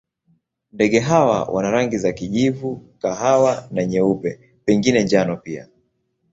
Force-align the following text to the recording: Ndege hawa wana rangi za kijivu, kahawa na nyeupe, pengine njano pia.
Ndege 0.73 0.99
hawa 0.99 1.43
wana 1.43 1.71
rangi 1.71 1.97
za 1.97 2.13
kijivu, 2.13 2.83
kahawa 3.01 3.67
na 3.71 3.85
nyeupe, 3.85 4.39
pengine 4.65 5.03
njano 5.03 5.37
pia. 5.37 5.67